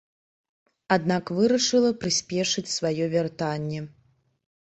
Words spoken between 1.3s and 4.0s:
вырашыла прыспешыць сваё вяртанне.